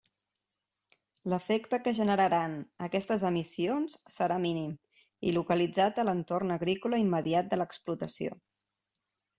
L'efecte 1.33 1.79
que 1.87 1.93
generaran 1.97 2.55
aquestes 2.87 3.27
emissions 3.29 3.99
serà 4.15 4.41
mínim 4.49 4.75
i 5.29 5.35
localitzat 5.39 6.03
a 6.05 6.09
l'entorn 6.11 6.59
agrícola 6.59 7.05
immediat 7.09 7.55
de 7.55 7.63
l'explotació. 7.63 8.39